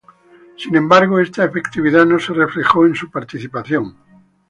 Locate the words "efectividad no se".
1.45-2.33